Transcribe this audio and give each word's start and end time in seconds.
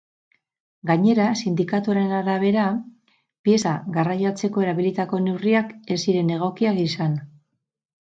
Gainera, 0.91 1.27
sindikatuaren 1.43 2.15
arabera, 2.21 2.65
pieza 3.49 3.77
garraiatzeko 4.01 4.67
erabilitako 4.67 5.23
neurriak 5.29 5.73
ez 5.99 6.03
ziren 6.09 6.37
egokiak 6.41 6.87
izan. 6.91 7.19